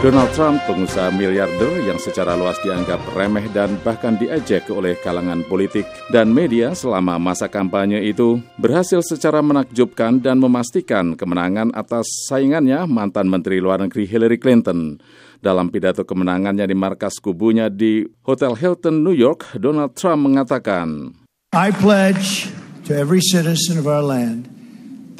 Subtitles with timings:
[0.00, 5.84] Donald Trump, pengusaha miliarder yang secara luas dianggap remeh dan bahkan diejek oleh kalangan politik
[6.08, 13.28] dan media selama masa kampanye itu, berhasil secara menakjubkan dan memastikan kemenangan atas saingannya mantan
[13.28, 14.96] Menteri Luar Negeri Hillary Clinton.
[15.36, 21.12] Dalam pidato kemenangannya di markas kubunya di Hotel Hilton, New York, Donald Trump mengatakan,
[21.52, 22.48] I pledge
[22.88, 24.48] to every citizen of our land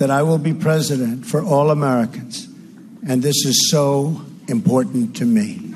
[0.00, 2.48] that I will be president for all Americans.
[3.04, 5.72] And this is so important to me.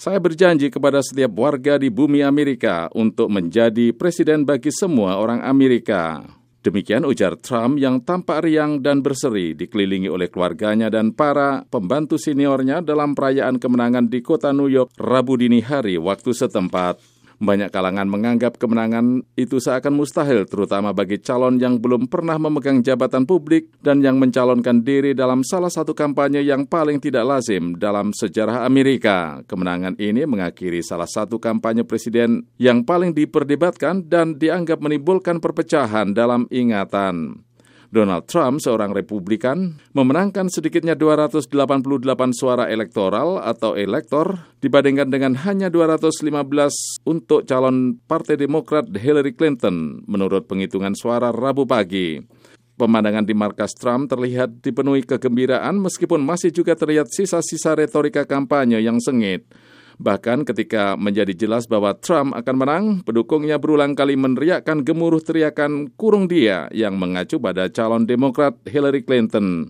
[0.00, 6.24] Saya berjanji kepada setiap warga di bumi Amerika untuk menjadi presiden bagi semua orang Amerika.
[6.60, 12.84] Demikian ujar Trump yang tampak riang dan berseri dikelilingi oleh keluarganya dan para pembantu seniornya
[12.84, 17.19] dalam perayaan kemenangan di kota New York Rabu dini hari waktu setempat.
[17.40, 23.24] Banyak kalangan menganggap kemenangan itu seakan mustahil, terutama bagi calon yang belum pernah memegang jabatan
[23.24, 28.68] publik dan yang mencalonkan diri dalam salah satu kampanye yang paling tidak lazim dalam sejarah
[28.68, 29.40] Amerika.
[29.48, 36.44] Kemenangan ini mengakhiri salah satu kampanye presiden yang paling diperdebatkan dan dianggap menimbulkan perpecahan dalam
[36.52, 37.40] ingatan.
[37.90, 41.50] Donald Trump, seorang Republikan, memenangkan sedikitnya 288
[42.30, 50.46] suara elektoral atau elektor dibandingkan dengan hanya 215 untuk calon Partai Demokrat Hillary Clinton menurut
[50.46, 52.22] penghitungan suara Rabu pagi.
[52.78, 59.02] Pemandangan di markas Trump terlihat dipenuhi kegembiraan meskipun masih juga terlihat sisa-sisa retorika kampanye yang
[59.02, 59.50] sengit.
[60.00, 66.24] Bahkan ketika menjadi jelas bahwa Trump akan menang, pendukungnya berulang kali meneriakkan gemuruh teriakan kurung
[66.24, 69.68] dia yang mengacu pada calon Demokrat Hillary Clinton.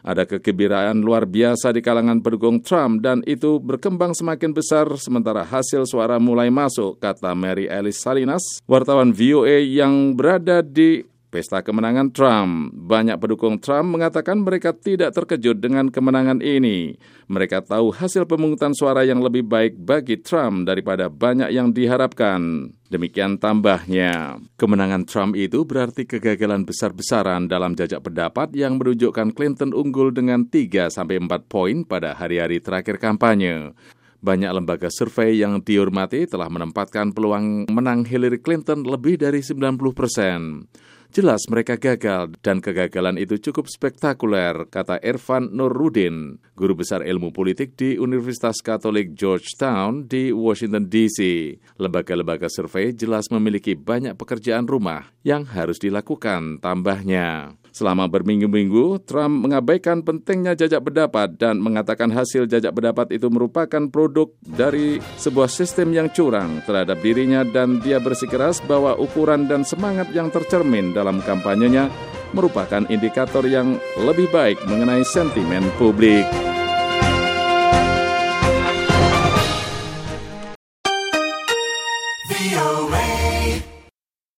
[0.00, 5.84] Ada kegembiraan luar biasa di kalangan pendukung Trump dan itu berkembang semakin besar sementara hasil
[5.84, 11.04] suara mulai masuk, kata Mary Alice Salinas, wartawan VOA yang berada di
[11.36, 12.72] pesta kemenangan Trump.
[12.72, 16.96] Banyak pendukung Trump mengatakan mereka tidak terkejut dengan kemenangan ini.
[17.28, 22.72] Mereka tahu hasil pemungutan suara yang lebih baik bagi Trump daripada banyak yang diharapkan.
[22.88, 24.40] Demikian tambahnya.
[24.56, 30.88] Kemenangan Trump itu berarti kegagalan besar-besaran dalam jajak pendapat yang menunjukkan Clinton unggul dengan 3
[30.88, 33.76] sampai 4 poin pada hari-hari terakhir kampanye.
[34.24, 40.64] Banyak lembaga survei yang dihormati telah menempatkan peluang menang Hillary Clinton lebih dari 90 persen.
[41.16, 47.72] Jelas mereka gagal dan kegagalan itu cukup spektakuler, kata Irfan Nurudin, guru besar ilmu politik
[47.72, 51.16] di Universitas Katolik Georgetown di Washington DC.
[51.80, 57.56] Lembaga-lembaga survei jelas memiliki banyak pekerjaan rumah yang harus dilakukan tambahnya.
[57.76, 64.32] Selama berminggu-minggu, Trump mengabaikan pentingnya jajak pendapat dan mengatakan hasil jajak pendapat itu merupakan produk
[64.40, 70.32] dari sebuah sistem yang curang terhadap dirinya dan dia bersikeras bahwa ukuran dan semangat yang
[70.32, 71.92] tercermin dalam kampanyenya
[72.32, 76.55] merupakan indikator yang lebih baik mengenai sentimen publik.